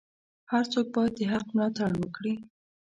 هر 0.51 0.63
څوک 0.73 0.85
باید 0.95 1.13
د 1.17 1.21
حق 1.31 1.45
ملاتړ 1.55 1.91
وکړي. 1.97 2.33